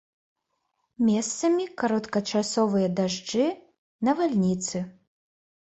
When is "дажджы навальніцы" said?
3.01-4.77